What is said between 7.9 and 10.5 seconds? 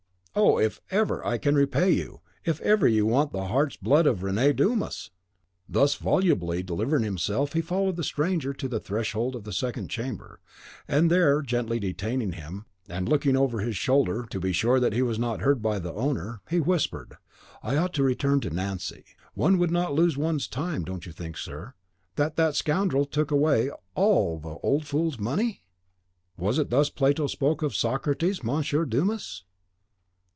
the stranger to the threshold of the second chamber,